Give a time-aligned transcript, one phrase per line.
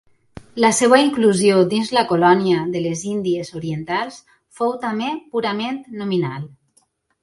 [0.63, 4.21] La seva inclusió dins la colònia de les Índies Orientals
[4.61, 6.55] fou també purament nominal.